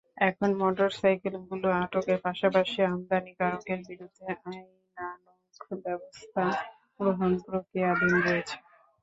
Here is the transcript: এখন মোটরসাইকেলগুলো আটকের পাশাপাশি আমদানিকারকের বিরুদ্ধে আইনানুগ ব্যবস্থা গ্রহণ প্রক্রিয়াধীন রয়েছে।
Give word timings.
এখন 0.27 0.49
মোটরসাইকেলগুলো 0.61 1.67
আটকের 1.81 2.19
পাশাপাশি 2.25 2.79
আমদানিকারকের 2.87 3.79
বিরুদ্ধে 3.89 4.23
আইনানুগ 4.45 5.39
ব্যবস্থা 5.85 6.43
গ্রহণ 6.99 7.31
প্রক্রিয়াধীন 7.45 8.13
রয়েছে। 8.25 8.55